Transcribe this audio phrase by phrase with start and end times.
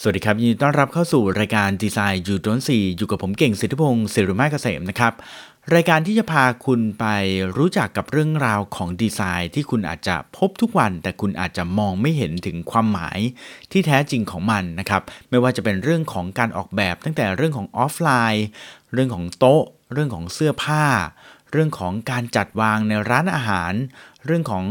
[0.00, 5.12] สวัสดีครับยินดีต้อนรับเข้าสู่รายการดีไซน์ยูดอนซีอยู่กับผมเก่งสิทธิพงศ์ศิริมาเกษมนะครับ
[5.74, 7.04] รายการที่จะพาคุณไป
[7.56, 13.18] รู้จักกับเรื่องราวของดีไซน์ที่คุณอาจจะพบทุกวัน แต่คุณอาจจะมองไม่เห็นถึงความหมาย
[13.70, 18.46] ที่แท้จริงของมันนะครับ ไม่ว่าจะเป็นเรื่องของการออกแบบ ตั้งแต่เรื่องของออฟไลน์
[18.92, 20.84] เรื่องของโต๊ะ เรื่องของเสื้อผ้า
[21.52, 23.72] เรื่องของการจัดวางในร้านอาหาร
[24.26, 24.64] เรื่องของ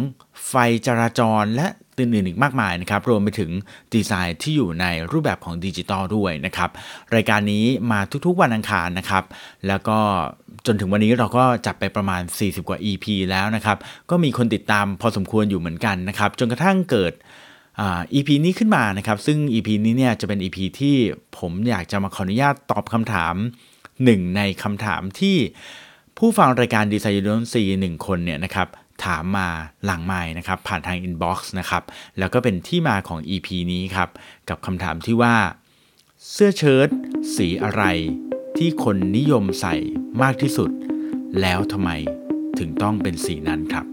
[0.48, 0.54] ไฟ
[0.88, 1.68] จราจรและ
[2.00, 3.52] อื่นๆอีกมากมายนะครับ รวมไปถึง
[3.94, 6.70] ดีไซน์ที่อยู่ในรูปแบบของดิจิตอลด้วยนะครับ
[7.16, 9.24] รายการนี้มาทุกๆวันอังคารนะครับ
[9.68, 9.98] แล้วก็
[10.66, 13.78] จนถึงวันนี้เราก็จัดไปประมาณ 40 กว่า EP แล้วนะครับ
[14.10, 17.14] ก็มีคนติดตามพอสมควรอยู่เหมือนกันนะครับ จนกระทั่งเกิด
[18.14, 20.96] EP นี้ขึ้นมานะครับ ซึ่ง EP นี้เนี่ยจะเป็น EP ที่
[21.40, 23.36] ผมอยากจะมาขออนุญาตตอบคำถาม
[24.04, 25.38] หนึ่งในคำถามที่
[26.18, 28.68] ผู้ฟังรายการ Design You Don't See หนึ่งคนเนี่ยนะครับ
[29.06, 29.48] ถามมา
[29.86, 31.84] หลังไมค์นะครับ ผ่านทาง inbox นะครับ
[32.20, 34.10] แล้วก็เป็นที่มาของ EP นี้ครับ
[34.50, 35.36] กับคำถามที่ว่า
[36.32, 36.90] เสื้อเชิ้ต
[37.36, 37.84] สีอะไร
[38.58, 39.76] ที่คนนิยมใส่
[40.22, 40.72] มากที่สุด
[41.42, 41.90] แล้วทำไม
[42.60, 43.86] ถึงต้องเป็นสีนั้นครับ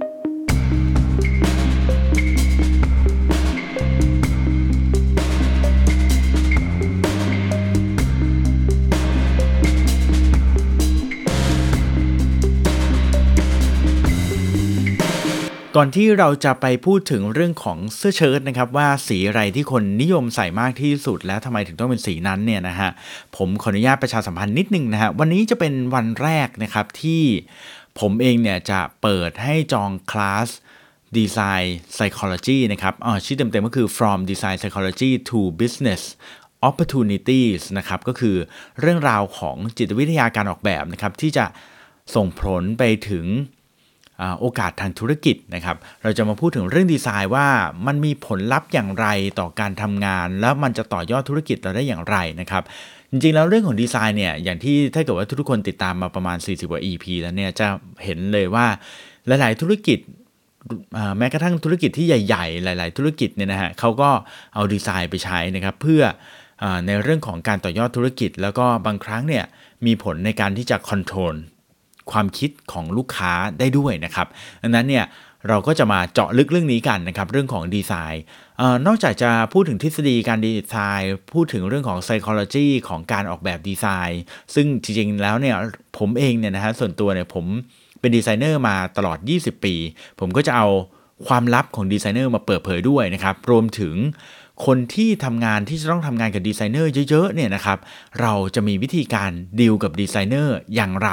[15.76, 22.90] ก่อนที่เราจะไปพูดถึงเรื่องของเสื้อเชิ้ตนะครับ ว่าสีอะไรที่คนนิยมใส่มากที่สุด แล้วทำไมถึงต้องเป็นสีนั้นเนี่ยนะฮะ
[23.36, 27.22] ผมขออนุญาตประชาสัมพันธ์นิดนึงนะฮะวันนี้จะเป็นวันแรกนะครับที่
[28.00, 30.48] ผมเองเนี่ยจะเปิดให้จองคลาส
[31.18, 36.02] Design Psychology นะครับอ๋อชื่อเต็มๆก็คือ From Design Psychology to Business
[36.68, 38.36] Opportunities นะครับก็คือ
[38.80, 41.46] เรื่องราวของจิตวิทยาการออกแบบนะครับที่จะ
[42.14, 43.26] ส่งผลไปถึง
[44.40, 47.46] โอกาสทางธุรกิจนะครับ เราจะมาพูดถึงเรื่องดีไซน์ว่า
[47.86, 49.06] มันมีผลลัพธ์อย่างไร
[49.38, 52.62] ต่อการทำงาน แล้วมันจะต่อยอดธุรกิจเราได้อย่างไรนะครับ
[53.10, 57.66] จริงๆ แล้วเรื่องของดีไซน์เนี่ยอย่างที่ถ้าเกิดว่าทุกคนติดตามมาประมาณ 40กว่า EP แล้วเนี่ยจะ
[58.04, 58.66] เห็นเลยว่า
[59.26, 59.98] หลาย ๆ ธุรกิจ
[61.18, 64.10] แม้กระทั่งธุรกิจที่ใหญ่ ๆ หลาย ๆ ธุรกิจเนี่ยนะฮะเขาก็
[64.54, 66.02] เอาดีไซน์ไปใช้นะครับเพื่อ
[66.86, 69.44] ในเรื่องของการต่อยอดธุรกิจ แล้วก็บางครั้งเนี่ย
[69.86, 71.36] มีผลในการที่จะ control
[72.10, 74.26] ความคิดของลูกค้าได้ด้วยนะครับ
[74.62, 75.06] ดังนั้นเนี่ย
[75.48, 78.22] เราก็จะมาเจาะลึกเรื่องนี้กันนะครับเรื่องของดีไซน์
[78.86, 84.22] นอกจากจะพูดถึงทฤษฎีการดีไซน์ พูดถึงเรื่องของ psychology ของการออกแบบดีไซน์
[84.54, 85.56] ซึ่งจริงๆแล้วเนี่ย
[85.98, 87.44] ผมเองเนี่ยนะฮะส่วนตัวเนี่ยผม
[88.00, 89.74] เป็นดีไซเนอร์มาตลอด 20 ปี
[90.20, 90.68] ผมก็จะเอา
[91.26, 93.94] ความลับของดีไซเนอร์มาเปิดเผยด้วยนะครับรวมถึง
[94.66, 97.78] คนที่ทำงานที่จะต้องทำงานกับดีไซเนอร์เยอะๆเนี่ยนะครับ
[98.20, 101.10] เราจะมีวิธีการดีลกับดีไซเนอร์อย่างไร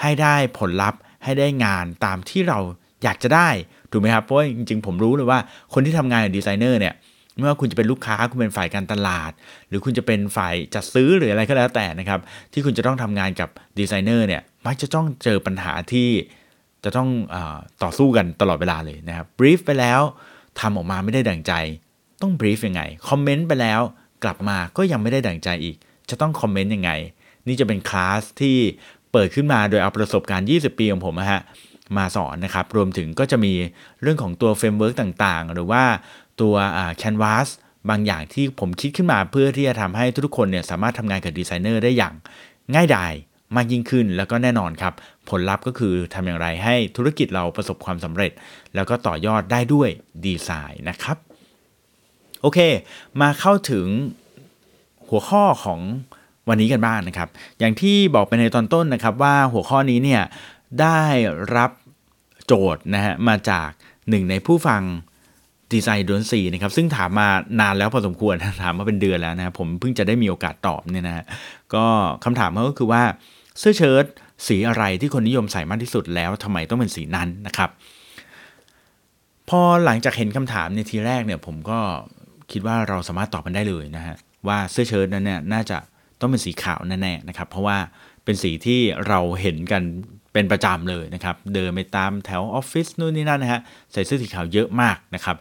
[0.00, 2.58] ให้ได้ผลลัพธ์ให้ได้งานตามที่เรา
[3.04, 3.48] อยากจะได้
[3.90, 5.38] ถูกไหมครับเพราะจริงๆ ผมรู้เลยว่า
[5.74, 6.94] คนที่ทำงานกับดีไซเนอร์เนี่ย
[7.36, 9.32] ไม่ว่าคุณจะเป็นลูกค้าคุณเป็นฝ่ายการตลาด
[9.68, 12.20] หรือคุณจะเป็นฝ่ายจัดซื้อหรืออะไรก็แล้วแต่นะครับ
[12.52, 13.48] ที่คุณจะต้องทำงานกับ
[13.78, 16.08] ดีไซเนอร์เนี่ยมักจะต้องเจอปัญหาที่
[16.84, 20.00] จะต้องต่อสู้กันตลอดเวลาเลยนะครับ brief ไปแล้ว
[20.60, 21.52] ทำออกมาไม่ได้ดังใจ
[22.22, 23.80] ต้อง brief ยังไง comment ไปแล้ว
[24.24, 25.76] กลับมาก็ยังไม่ได้ดั่งใจอีก
[26.10, 26.90] จะต้อง comment ยังไง
[27.46, 28.56] นี่จะเป็นคลาสที่
[29.12, 31.40] เปิดขึ้นมาโดยเอาประสบการณ์ 20 ปีของผมนะฮะ
[31.96, 33.54] มาสอนนะครับ รวมถึงก็จะมี
[34.02, 35.84] เรื่องของตัว framework ต่างๆ หรือว่า
[36.40, 36.54] ตัว
[36.96, 37.48] canvas
[37.90, 42.14] บางอย่างที่ผมคิดขึ้นมาเพื่อที่จะทำให้ทุกคนเนี่ยสามารถทำงานกับดีไซเนอร์ได้อย่าง
[42.74, 43.12] ง่ายดาย
[43.56, 44.94] มากยิ่งขึ้นแล้วก็แน่นอนครับ
[45.30, 48.32] ผลลัพธ์ก็คือทำอย่างไรให้ธุรกิจเราประสบความสำเร็จ
[48.74, 49.88] แล้วก็ต่อยอดได้ด้วย
[50.24, 51.27] ดีไซน์นะครับ
[52.42, 52.58] โอเค
[53.20, 53.86] มาเข้าถึง
[55.08, 55.80] หัวข้อของ
[56.48, 57.28] วันนี้กันบ้างนะครับ
[57.58, 60.22] อย่างที่บอกไปในตอนต้นนะครับว่าหัวข้อนี้เนี่ย
[60.80, 61.00] ได้
[61.56, 61.70] รับ
[62.46, 63.68] โจทย์นะฮะมาจาก
[64.08, 64.82] หนึ่งในผู้ฟัง
[65.72, 67.28] ดีไซน์ดวนสีนะครับซึ่งถามมา
[67.60, 71.24] นานแล้วพอสมควรถามมาเป็นเดือนแล้วนะผมเพิ่งจะได้มีโอกาสตอบเนี่ยนะฮะ
[71.74, 71.84] ก็
[72.24, 73.02] คำถามก็คือว่า
[73.58, 74.04] เสื้อเชิ้ต
[74.46, 77.70] สีอะไรที่คนนิยมใส่มากที่สุดแล้วทำไมต้องเป็นสีนั้นนะครับ
[79.48, 81.78] พอหลังจากเห็นคำถามในทีแรกเนี่ยผมก็
[82.52, 84.16] คิดว่าเราสามารถตอบมันได้เลยนะฮะ
[84.46, 85.78] ว่าเสื้อเชิ้ตนั้นเนี่ยน่าจะ
[86.20, 87.76] ต้องเป็นสีขาวแน่ๆนะครับ เพราะว่า
[88.24, 89.82] เป็นสีที่เราเห็นกัน
[90.32, 93.60] เป็นประจำเลยนะครับ เดินไปตามแถวออฟฟิศนู่นนี่นั่นนะฮะ
[93.92, 95.36] ใส่เสื้อสีขาวเยอะมากนะครับ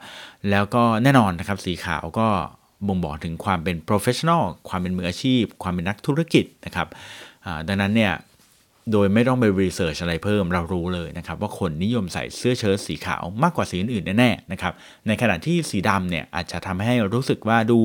[0.50, 2.28] แล้วก็แน่นอนนะครับสีขาวก็
[2.88, 6.88] บ่งบอกถึงความเป็น professional ความเป็นมืออาชีพ ความเป็นนักธุรกิจนะครับ
[7.68, 8.14] ดังนั้นเนี่ย
[8.92, 14.74] โดยไม่ต้องไป research อะไรเพิ่มเรารู้เลยนะครับว่าคนนิยมใส่เสื้อเชิ้ตสีขาวมากกว่าสีอื่นแน่ๆนะครับ
[15.08, 17.80] ในขณะที่สีดำเนี่ยอาจจะทำให้รู้สึกว่าดู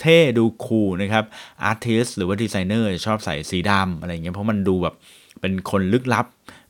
[0.00, 1.24] เท่ดู cool นะครับ
[1.64, 4.94] artist หรือว่าดีไซเนอร์ชอบใส่สีดำอะไรเงี้ยเพราะมันดูแบบ
[5.40, 6.26] เป็นคนลึกลับ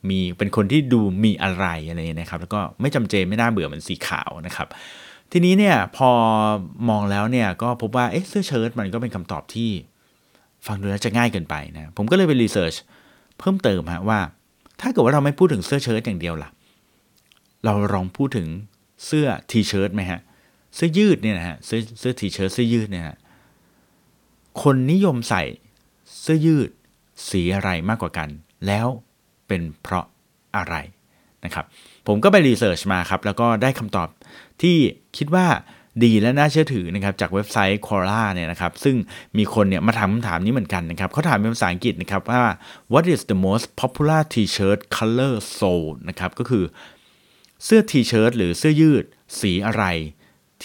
[0.09, 4.67] มีเป็นคนที่ดูมีอะไรอะไรนะครับ แล้วก็ไม่จำเจไม่น่าเบื่อเหมือนสีขาวนะครับ
[5.31, 6.09] ทีนี้เนี่ยพอ
[6.89, 9.71] มองแล้วเนี่ยก็พบว่าเอ๊ะเสื้อเชิ้ตมันก็เป็นคำตอบที่
[10.67, 12.73] ฟังดูแล้วจะง่ายเกินไปนะ ผมก็เลยไปรีเสิร์ช
[13.39, 14.19] เพิ่มเติมฮะว่า
[14.81, 16.49] ถ้าเกิดว่าเราไม่พูดถึงเสื้อเชิ้ตอย่างเดียวล่ะ
[17.65, 18.47] เราลองพูดถึง
[19.05, 20.19] เสื้อทีเชิ้ตไหมฮะ
[20.75, 23.17] เสื้อยืดเนี่ยนะฮะเสื้อเสื้อทีเชิ้ตเสื้อยืดเนี่ยฮะ
[24.61, 25.43] คนนิยมใส่
[26.21, 26.69] เสื้อยืด
[27.29, 28.29] สีอะไรมากกว่ากัน
[28.67, 28.87] แล้ว
[29.47, 30.05] เป็นเพราะ
[30.55, 30.75] อะไร
[31.45, 31.65] นะครับ
[32.07, 34.07] ผมก็ไปรีเสิร์ชมาครับ แล้วก็ได้คำตอบ
[34.61, 34.77] ที่
[35.17, 35.47] คิดว่า
[36.03, 38.95] ดีและน่าเชื่อถือนะครับจากเว็บไซต์ Quora เนี่ยนะครับซึ่ง
[39.37, 42.43] มีคนเนี่ยมาถามคำถามนี้เหมือนกันนะครับเขาถามเป็นภาษาอังกฤษนะครับว่า
[42.93, 46.63] what is the most popular t-shirt color sold นะครับก็คือ
[47.63, 49.03] เสื้อทีเชิ้ตหรือเสื้อยืด
[49.39, 49.83] สีอะไร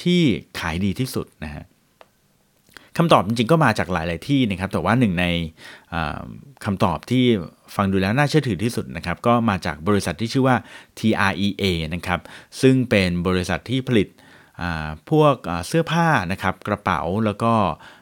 [0.01, 0.23] ที่
[0.59, 1.65] ขายดีที่สุดนะฮะ
[2.97, 5.27] คำตอบจริงๆก็มาจากหลาย ๆที่นะครับ แต่ว่าหนึ่งใน
[6.65, 7.25] คำตอบที่
[7.77, 10.57] ฟังดูแล้วน่าเชื่อถือที่สุดนะครับ ก็มาจากบริษัทที่ชื่อว่า
[10.99, 11.65] TREA
[11.95, 12.21] นะครับ
[12.61, 14.09] ซึ่งเป็นบริษัทที่ผลิต
[15.11, 15.35] พวก
[15.67, 17.53] เสื้อผ้านะครับกระเป๋าแล้วก็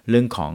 [0.08, 0.54] เรื่องของ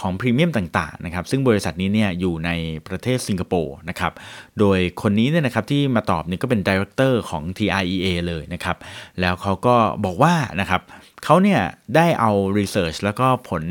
[0.00, 2.50] ของพรีเมียมต่างๆนะครับซึ่งบริษัทนี้เนี่ยอยู่ใน
[2.88, 4.12] ประเทศสิงคโปร์นะครับ
[4.58, 8.76] โดยคนนี้เนี่ยนะครับที่มาตอบนี่ก็เป็น director ของ TREA เลยนะครับ
[9.20, 10.82] แล้วเขาก็บอกว่านะครับ
[11.24, 11.60] เขาเนี่ย
[11.96, 13.62] ได้เอารีเสิร์ชแล้วก็ผล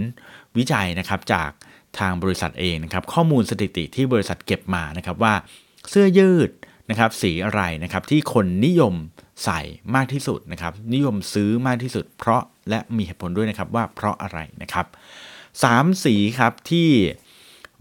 [0.58, 1.50] วิจัยนะครับจาก
[2.00, 5.34] ทางบริษัทเองนะครับข้อมูลสถิติที่บริษัทเก็บมานะครับว่า
[5.90, 6.50] เสื้อยืด
[6.90, 8.96] นะครับสีอะไรนะครับที่คนนิยม
[9.44, 9.60] ใส่
[9.96, 14.86] มากที่สุดนะครับ นิยมซื้อมากที่สุด เพราะและมีเหตุผลด้วยนะครับว่าเพราะอะไรนะครับ
[15.46, 16.90] 3สีครับที่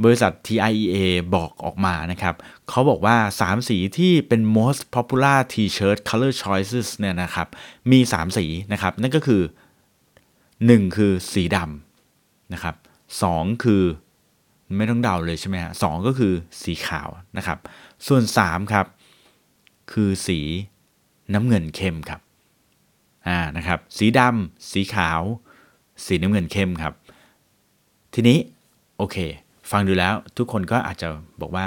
[0.04, 0.96] บริษัท TIEA
[1.34, 2.34] บอกออกมานะครับ
[2.68, 7.48] เขาบอกว่า 3 สีที่เป็น most popular t-shirt color choices เนี่ยนะครับ
[7.90, 9.42] มี 3 สีนะครับ นั่นก็คือ
[10.18, 12.74] 1 คือสีดำนะครับ
[13.18, 13.82] 2คือ
[14.76, 16.32] ไม่ต้องเดาเลยใช่ไหมฮะสก็คือ
[16.62, 17.58] สีขาวนะครับ
[18.06, 18.86] ส่วน 3 ครับ
[19.92, 20.40] คือสี
[21.34, 22.20] น้ำเงินเข้มครับ
[23.28, 25.20] อ่านะครับสีดำสีขาว
[26.06, 26.92] สีน้ำเงินเข้มครับ
[28.14, 28.38] ทีนี้
[28.98, 29.16] โอเค
[29.70, 31.08] ฟังดูแล้วทุกคนก็อาจจะ
[31.40, 31.66] บอกว่า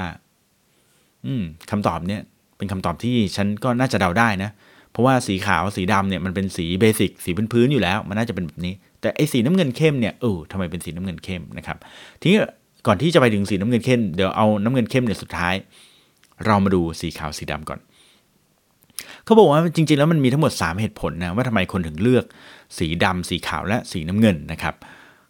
[1.26, 2.22] อืมคำตอบเนี่ย
[2.56, 4.50] เป็นคำตอบที่ฉันก็น่าจะเดาได้นะ
[4.90, 11.76] เพราะว่าสีขาวสีดำเนี่ยมันเป็นสีเบสิกสีพื้นพื้นอยู่แล้ว มันน่าจะเป็นแบบนี้ แต่ไอ้สีน้ำเงินเข้มเนี่ยเออทำไมเป็นสีน้ำเงินเข้มนะครับ
[12.20, 12.38] ทีนี้
[12.86, 15.54] ก่อนที่จะไปถึงสีน้ำเงินเข้มเดี๋ยวเอาน้ำเงินเข้มเนี่ยสุดท้าย
[16.46, 17.80] เรามาดูสีขาวสีดำก่อน
[19.24, 22.24] เขาบอกว่าจริงๆ แล้วมันมีทั้งหมด 3 เหตุผลนะว่าทำไมคนถึงเลือก
[22.78, 24.74] สีดำสีขาวและสีน้ำเงินนะครับ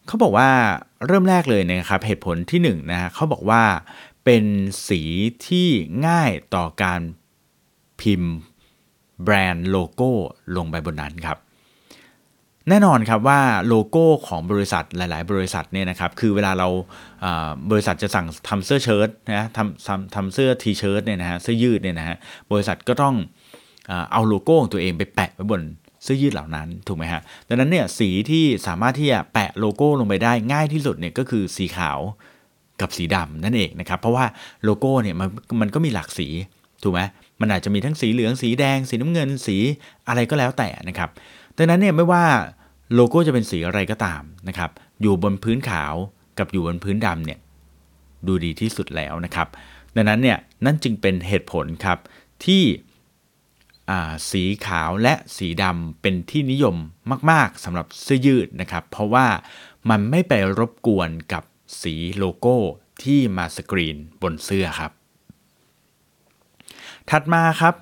[0.06, 0.48] เขาบอกว่า
[1.06, 3.62] เริ่มแรกเลยนะครับเหตุผลที่1นะฮะเขาบอกว่า
[4.24, 4.44] เป็น
[4.88, 5.02] สี
[5.46, 5.68] ที่
[6.06, 7.00] ง่ายต่อการ
[8.00, 8.34] พิมพ์
[9.22, 10.10] แบรนด์โลโก้
[10.56, 11.38] ลงไปบนนั้นครับ
[12.68, 16.68] แน่นอนครับว่าโลโก้ของบริษัทหลาย ๆ บริษัทเนี่ยนะครับคือเวลาเรา
[17.70, 22.16] บริษัทจะสั่งทำเสื้อเชิ้ตนะทำทำทำเสื้อ T-shirt เนี่ยนะฮะเสื้อยืดเนี่ยนะฮะ
[22.52, 23.14] บริษัทก็ต้อง
[24.12, 25.62] เอาโลโก้ของตัวเองไปแปะไว้บน
[26.02, 31.98] เสื้อยืดเหล่านั้นถูกไหมฮะดังนั้นเนี่ยสีที่สามารถที่จะแปะโลโก้ลงไปได้ง่ายที่สุดเนี่ยก็คือสีขาว
[32.80, 34.24] กับสีดำนั่นเองนะครับเพราะว่า
[34.64, 35.28] โลโก้เนี่ยมัน
[35.60, 36.28] มันก็มีหลากสี
[36.82, 37.00] ถูกไหม
[37.40, 39.56] มันอาจจะมีทั้งสีเหลืองสีแดง สีน้ำเงินสี
[40.08, 41.10] อะไรก็แล้วแต่นะครับ
[41.56, 42.24] ดังนั้นเนี่ยไม่ว่า
[42.94, 44.70] โลโก้จะเป็นสีอะไรก็ตามนะครับ
[45.02, 45.94] อยู่บนพื้นขาว
[46.38, 47.38] กับอยู่บนพื้นดำเนี่ย
[48.26, 49.48] ดูดีที่สุดแล้วนะครับ
[49.96, 51.98] ดังนั้นเนี่ยนั่นจึงเป็นเหตุผลครับ
[52.44, 52.62] ที่
[54.30, 56.76] สีขาวและสีดำเป็นที่นิยม
[57.30, 59.26] มาก ๆสำหรับเสื้อยืดนะครับ เพราะว่า
[59.90, 61.44] มันไม่ไปรบกวนกับ
[61.82, 62.56] สีโลโก้
[63.02, 64.92] ที่มาสกรีนบนเสื้อครับ
[67.10, 67.74] ถัดมาครับ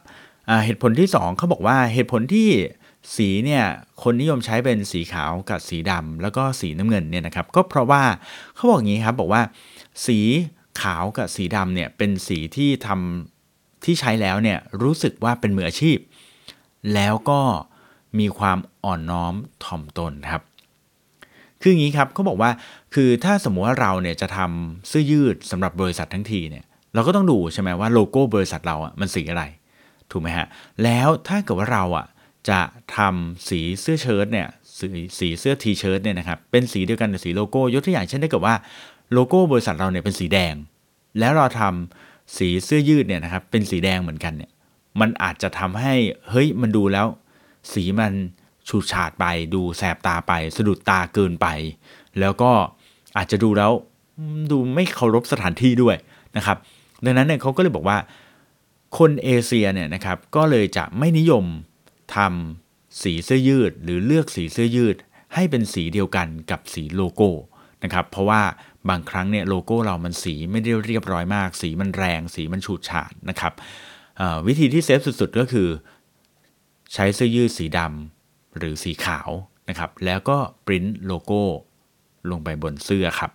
[0.65, 2.49] เหตุผลที่ 2เขาบอกว่าเหตุผลที่
[3.17, 3.65] สีเนี่ย
[4.03, 8.03] คนนิยมใช้เป็นสีขาวกับสีดำแล้วก็สีน้ำเงินเนี่ยนะครับ ก็เพราะว่า
[8.55, 9.43] เขาบอกงี้ครับบอกว่า
[10.07, 10.19] สี
[10.81, 13.40] ขาวกับสีดำเนี่ยเป็นสีที่ทำ
[13.85, 15.99] ที่ใช้แล้วเนี่ยรู้สึกว่าเป็นมืออาชีพ
[16.95, 17.41] แล้วก็
[18.19, 19.35] มีความอ่อนน้อม
[19.65, 20.43] ถ่อมตนครับ
[21.61, 22.51] คืออย่างนี้ครับเขาบอกว่า
[22.95, 29.45] คือถ้าสมมติว่าเราเนี่ยจะทำเสื้อยืดสำหรับบริษัททั้งทีเนี่ยเราก็ต้องดูใช่ไหมว่าโลโก้บริษัทเราอะมันสีอะไร
[30.11, 30.47] ถูกไหมฮะ
[30.85, 32.07] แล้วถ้าเกิดว่าเราอะ
[32.51, 32.61] จะ
[32.97, 34.87] ทำสีเสื้อเชิ้ตเนี่ยสี
[35.19, 38.55] สีเสื้อทีเชิ้ตเนี่ยนะครับเป็นสีเดียวกันกับสีโลโก้ยกตัวอย่างเช่นถ้าเกิดว่า
[39.13, 40.55] โลโก้บริษัทเราเนี่ยเป็นสีแดง
[41.19, 44.51] แล้วเราทำ สีเสื้อยืดเนี่ยนะครับเป็นสีแดงเหมือนกันเนี่ย
[45.01, 45.95] มันอาจจะทำให้
[46.31, 47.07] เฮ้ยมันดูแล้ว
[47.73, 48.13] สีมัน
[48.69, 51.47] ฉูดฉาดไปดูแสบตาไป สะดุดตาเกินไป
[52.21, 52.51] แล้วก็
[53.17, 53.73] อาจจะดูแล้ว
[54.51, 55.97] ดูไม่เคารพสถานที่ด้วย
[56.37, 56.57] นะครับ
[57.05, 57.99] ดังนั้นเนี่ยเขาก็เลยบอกว่า
[58.99, 61.45] คนเอเชียเนี่ยนะครับก็เลยจะไม่นิยม
[62.17, 64.97] ทำสีเสื้อยืด หรือเลือกสีเสื้อยืด
[65.35, 67.31] ให้เป็นสีเดียวกันกับสีโลโก้
[67.85, 68.43] นะครับ เพราะว่า
[68.89, 73.53] บางครั้งเนี่ยโลโก้เรามันสีไม่ได้เรียบร้อยมาก สีมันแรง สีมันฉูดฉาดนะครับ
[74.47, 75.69] วิธีที่เซฟสุดๆก็คือ
[76.95, 79.31] ใช้เสื้อยืดสีดำหรือสีขาว
[79.69, 81.43] นะครับแล้วก็ปริ้นโลโก้
[82.31, 83.31] ลงไปบนเสื้อครับ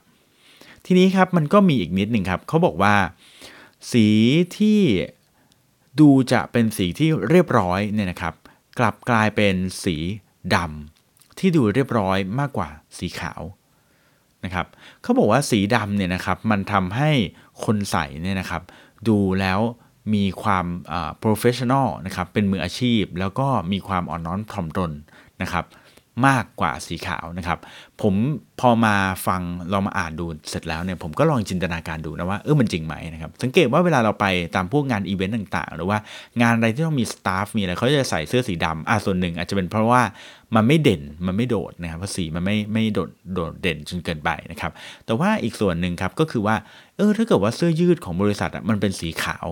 [0.86, 2.96] ทีนี้ครับมันก็มีอีกนิดหนึ่งครับเขาบอกว่า
[3.92, 4.08] สี
[4.58, 4.80] ที่
[6.00, 8.34] ดูจะเป็นสีที่เรียบร้อยเนี่ยนะครับ
[8.80, 9.96] กลับกลายเป็นสี
[10.56, 13.42] ดำที่ดูเรียบร้อยมากกว่าสีขาว
[14.46, 14.68] นะครับ
[15.02, 17.12] เขาบอกว่าสีดำเนี่ยนะครับมันทำให้
[17.64, 18.62] คนใส่เนี่ยนะครับ
[19.08, 19.60] ดูแล้ว
[20.14, 20.66] มีความ
[21.24, 24.92] professional นะครับเป็นมืออาชีพ แล้วก็มีความอ่อนน้อมถ่อมตน
[25.42, 25.66] นะครับ
[26.28, 27.60] มากกว่าสีขาวนะครับ
[28.02, 28.14] ผม
[28.62, 28.96] พอมา
[29.28, 29.42] ฟัง
[29.72, 35.98] เรามาอ่านดูเสร็จแล้วเนี่ยผมก็ลองจินตนาการดูนะว่าเออมันจริงไหมนะครับ สังเกตว่าเวลาเราไปตามพวกงานอีเวนต์ต่างๆ หรือว่า
[36.42, 40.02] งานอะไรที่ต้องมีสตาฟมีอะไรเขาจะใส่เสื้อสีดำอะส่วนหนึ่งอาจจะเป็นเพราะว่า
[40.56, 44.72] มันไม่เด่นมันไม่โดดนะครับเพราะสีมันไม่ไม่โดดโดดเด่นจนเกินไปนะครับ
[45.06, 46.56] แต่ว่าอีกส่วนหนึ่งครับก็คือว่า
[46.98, 49.48] เออถ้าเกิดว่าเสื้อยืดของบริษัทอะมันเป็นสีขาว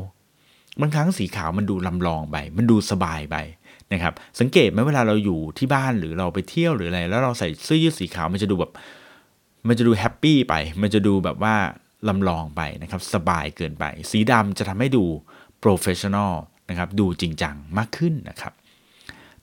[0.82, 3.36] บางครั้งสีขาวมันดูลำลองไป มันดูสบายไป
[3.94, 8.72] นะครับสังเกตไหมเวลาเราอยู่ที่บ้านหรือเราไปเที่ยวหรืออะไร แล้วเราใส่เสื้อยืดสีขาวมันจะดูแบบ
[9.68, 11.56] มันจะดูแฮปปี้ไป มันจะดูแบบว่า
[12.08, 15.04] ลำลองไปนะครับสบายเกินไป สีดำจะทำให้ดู
[15.60, 16.34] professional
[16.70, 18.54] นะครับดูจริงจังมากขึ้นนะครับ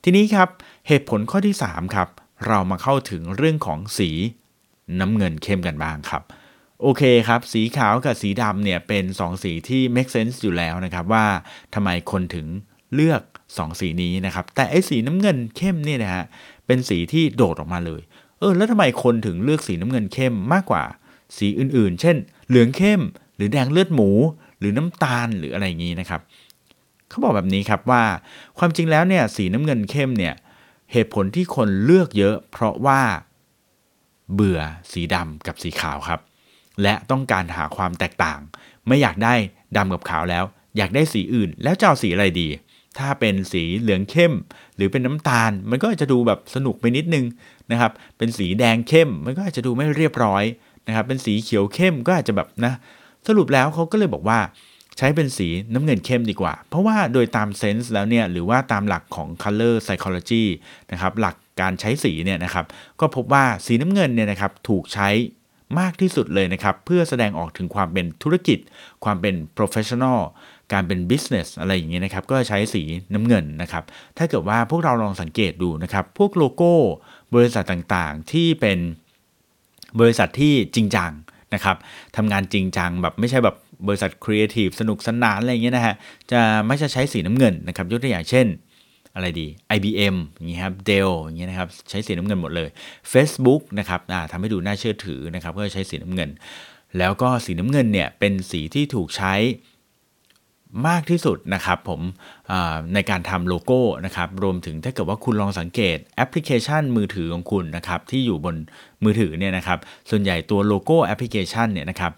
[0.03, 0.49] ทีนี้ครับ
[0.87, 2.09] เหตุผลข้อที่3ครับ
[2.47, 4.09] เรามาเข้าถึงเรื่องของสี
[4.99, 6.23] น้ำเงินเข้มกันบ้างครับ
[6.81, 11.25] โอเคครับ สีขาวกับสีดำเนี่ยเป็น 2 สีที่ make sense อยู่แล้วนะครับว่า
[11.73, 12.47] ทำไมคนถึง
[12.95, 13.21] เลือก
[13.57, 16.25] 2 สีนี้นะครับ แต่ไอ้สีน้ำเงินเข้มเนี่ยนะฮะ
[16.65, 18.01] เป็นสีที่โดดออกมาเลย
[18.39, 20.83] เออแล้วทำไมคนถึงเลือกสีน้ำเงินเข้มมากกว่า
[21.37, 22.15] สีอื่นๆ เช่น
[22.47, 23.01] เหลืองเข้ม
[23.35, 24.09] หรือแดงเลือดหมู
[24.59, 26.21] หรือน้ำตาลหรืออะไรอย่างนี้นะครับ
[27.09, 28.03] เขาบอกแบบนี้ครับว่า
[28.57, 30.33] ความจริงแล้วเนี่ยสีน้ำเงินเข้มเนี่ย
[30.91, 33.01] เหตุผลที่คนเลือกเยอะ เพราะว่า
[34.33, 34.59] เบื่อ
[34.91, 36.19] สีดำกับสีขาวครับ
[36.81, 38.39] และต้องการหาความแตกต่าง
[38.87, 39.33] ไม่อยากได้
[39.77, 40.43] ดำกับขาวแล้ว
[40.77, 42.47] อยากได้สีอื่น แล้วจะเอาสีอะไรดี
[42.99, 44.33] ถ้าเป็นสีเหลืองเข้ม
[44.75, 47.25] หรือเป็นน้ำตาล มันก็อาจจะดูแบบสนุกไปนิดนึง
[47.71, 50.43] นะครับ เป็นสีแดงเข้ม มันก็อาจจะดูไม่เรียบร้อย
[50.87, 52.73] นะครับ เป็นสีเขียวเข้มก็อาจจะแบบนะ
[53.27, 54.39] สรุปแล้วเขาก็เลยบอกว่า
[54.97, 60.43] ใช้เป็นสีน้ำเงินเข้มดีกว่า เพราะว่าโดยตามเซนส์แล้วเนี่ยหรือว่าตามหลักของ color psychology
[60.91, 62.65] นะครับหลักการใช้สีเนี่ยนะครับ
[62.99, 65.09] ก็พบว่าสีน้ำเงินเนี่ยนะครับถูกใช้
[65.79, 68.59] มากที่สุดเลยนะครับ เพื่อแสดงออกถึงความเป็นธุรกิจ
[69.03, 70.19] ความเป็น professional
[70.73, 73.83] การเป็น business อะไรอย่างเงี้ยนะครับก็ใช้สีน้ำเงินนะครับ
[74.17, 76.73] ถ้าเกิดว่าพวกเราลองสังเกตดูนะครับพวกโลโก้
[77.35, 78.79] บริษัทต่างๆ ที่เป็น
[79.99, 81.11] บริษัทที่จริงจัง
[81.53, 81.77] นะครับ
[82.17, 83.55] ทำงานจริงจังแบบไม่ใช่แบบ
[83.87, 85.95] บริษัทครีเอทีฟสนุกสนานอะไรอย่างเงี้ยนะฮะ
[86.31, 88.47] จะไม่จะใช้สีน้ำเงินนะครับยกตัวอย่างเช่น
[89.15, 92.69] อะไรดี IBM อย่างเงี้ยครับ Dell อย่างเงี้ยนะครับใช้สีน้ำเงินหมดเลย
[93.13, 93.99] Facebook นะครับ
[94.31, 96.29] ทำให้ดูน่าเชื่อถือนะครับก็ใช้สีน้ำเงิน
[96.97, 99.33] แล้วก็สีน้ำเงินเนี่ยเป็นสีที่ถูกใช้
[100.87, 102.01] มากที่สุดนะครับผม
[102.93, 108.55] ในการทำโลโก้นะครับรวมถึงถ้าเกิดว่าคุณลองสังเกตแอปพลิเคชันมือถือของคุณนะครับที่อยู่บน
[109.03, 112.13] มือถือเนี่ยนะครับส่วนใหญ่ตัวโลโก้แอปพลิเคชันเนี่ยนะครับ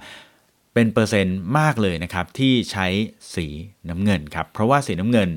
[0.73, 2.87] เป็นเปอร์เซ็นต์มากเลยนะครับที่ใช้
[3.35, 3.47] สี
[3.89, 5.29] น้ำเงินครับเพราะว่าสีน้ำเงิน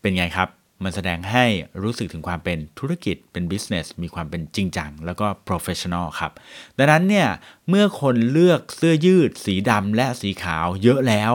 [0.00, 0.48] เป็นไงครับ
[0.84, 1.44] มันแสดงให้
[1.82, 6.32] รู้สึกถึงความเป็นธุรกิจเป็น business มีความเป็นจริงจัง แล้วก็ professional ครับ
[6.78, 7.28] ดังนั้นเนี่ย
[7.68, 11.32] เมื่อคนเลือกเสื้อยืด สีดำและสีขาวเยอะแล้ว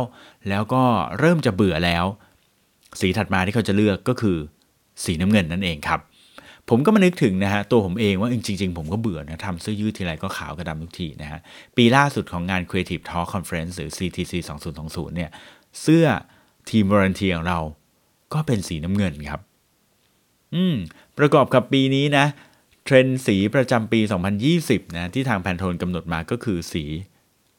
[0.49, 0.83] แล้วก็
[1.19, 2.05] เริ่มจะเบื่อแล้ว
[2.99, 4.37] สีถัดมาที่เขาจะเลือกก็คือ
[5.03, 5.99] สีน้ำเงินนั่นเองครับ
[6.69, 11.39] ผมก็มานึกถึงนะฮะตัวผมเองว่าจริง ๆ ผมก็เบื่อนะทำเสื้อยืดทีไรก็ขาวกระดำทุกทีนะฮะ
[11.77, 14.33] ปีล่าสุดของงาน Creative Talk Conference หรือ CTC
[14.75, 15.29] 2020เนี่ย
[15.81, 16.05] เสื้อ
[16.69, 17.59] ทีมวอร์นทีของเรา
[18.33, 19.41] ก็เป็นสีน้ำเงินครับ
[20.55, 20.75] อืม
[21.17, 22.25] ประกอบกับปีนี้นะ
[22.85, 23.99] เทรนด์สีประจำปี
[24.47, 26.83] 2020 นะ ที่ทาง Pantone กำหนดมาก็คือสี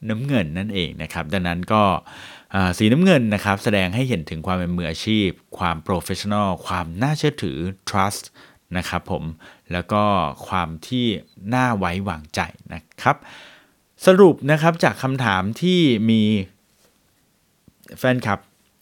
[0.09, 1.83] น้ำเงินนั่นเองนะครับ ดังนั้นก็
[2.79, 7.59] สีน้ำเงินนะครับแสดงให้เห็นถึงความเป็นมืออาชีพ ความ professional ความน่าเชื่อถือ
[7.89, 8.25] trust
[8.77, 9.25] นะครับผม
[9.73, 10.03] แล้วก็
[10.49, 11.07] ความที่
[11.55, 12.41] น่าไว้วางใจ
[12.75, 13.17] นะครับ
[14.07, 15.81] สรุปนะครับจากคำถามที่
[16.11, 16.23] มี
[17.99, 18.41] แฟนคลับ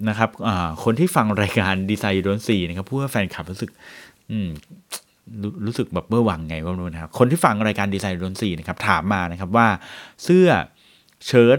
[0.08, 0.30] นะครับ
[0.84, 3.70] คนที่ฟังรายการดีไซน์โดนสีนะครับพูดว่าแฟนคลับรู้สึก
[5.66, 9.68] รู้สึกแบบเบื่อหวังไงว่ารู้นะครับ คนที่ฟังรายการดีไซน์โดนสีนะครับถามมานะครับว่า
[10.24, 10.48] เสื้อ
[11.26, 11.58] เชิ้ต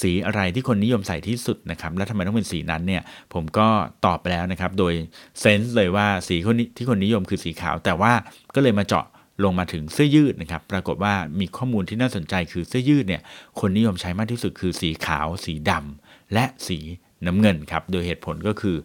[0.00, 3.02] สีอะไรที่คนนิยมใส่ที่สุดนะครับและทำไมต้องเป็นสีนั้นเนี่ย
[3.34, 3.66] ผมก็
[4.06, 4.92] ตอบไปแล้วนะครับ โดย
[5.40, 6.36] เซนส์เลยว่าสี
[6.76, 8.12] ที่คนนิยมคือสีขาว แต่ว่า
[8.54, 9.06] ก็เลยมาเจาะ
[9.44, 13.22] ลงมาถึงเสื้อยืดนะครับ ปรากฏว่ามีข้อมูลที่น่าสนใจคือเสื้อยืดเนี่ย
[13.60, 16.78] คนนิยมใช้มากที่สุดคือสีขาว สีดำและสี
[17.26, 18.76] น้ำเงินครับโดยเหตุผลก็คือ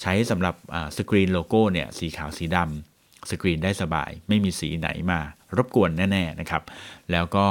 [0.00, 0.54] ใช้สำหรับ
[0.96, 5.20] สกรีนโลโก้เนี่ยสีขาวสีดำสกรีนได้สบาย ไม่มีสีไหนมา
[5.56, 6.62] รบกวนแน่ๆนะครับ
[7.12, 7.46] แล้วก็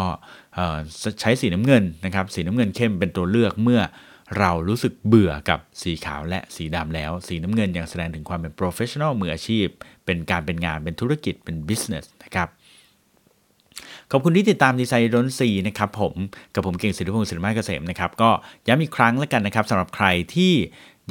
[1.22, 3.82] ใช้สีน้ำเงินนะครับสีน้ำเงินเข้มเป็นตัวเลือกเมื่อ
[4.40, 9.66] เรารู้สึกเบื่อกับสีขาวและสีดำแล้ว สีน้ำเงินยังแสดงถึงความเป็น professional มืออาชีพ
[10.06, 12.50] เป็นการเป็นงานเป็นธุรกิจเป็น business นะครับ
[14.12, 16.14] ขอบคุณที่ติดตามดีไซน์ดนซีนะครับผม
[16.54, 18.30] กับผมเก่งศิริพงศ์ศิริมาเกษมนะครับก็
[18.68, 20.54] ย้ำอีกครั้งแล้วกันนะครับสำหรับใครที่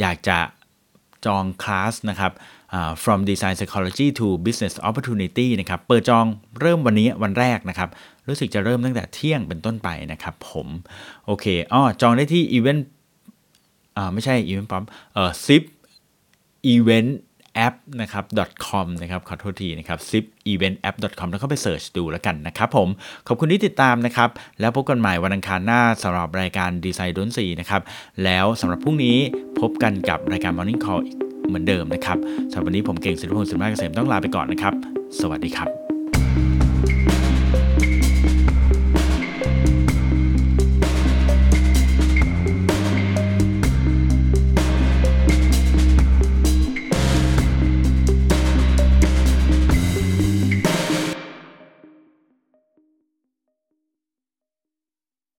[0.00, 0.38] อยากจะ
[1.26, 2.32] จองคลาสนะครับ
[3.02, 6.26] from design psychology to business opportunity นะครับเปิดจอง
[6.60, 7.88] เริ่มวันนี้วันแรกนะครับ
[8.28, 10.68] รู้สึกจะเริ่มตั้งแต่เที่ยงเป็นต้นไปนะครับผม
[11.26, 12.80] โอเคอ๋อจองได้ที่ event
[13.96, 14.84] อ่าไม่ใช่ event ปั๊ม
[15.14, 15.62] เอ่อ zip
[16.74, 17.10] event
[17.66, 18.24] app นะครับ
[18.66, 22.88] .com นะครับขอโทษทีนะครับ zip event app .com แล้วเข้าไปเสิร์ชดูแล้วกันนะครับผม
[23.26, 24.30] ขอบคุณที่ติดตามนะครับ
[24.60, 27.82] แล้วพบกันใหม่วันอังคารหน้าสำหรับรายการดีไซน์ดนสีนะครับ
[28.24, 29.16] แล้วสำหรับพรุ่งนี้
[29.60, 31.16] พบกันกับรายการ Morning Call อีก
[31.48, 32.18] เหมือนเดิมนะครับ
[32.50, 34.74] สำหรับวันนี้ผมเก่งศิริพงศ์สุนทรเกษมต้องลาไปก่อนนะครับ
[35.20, 35.89] สวัสดีครับ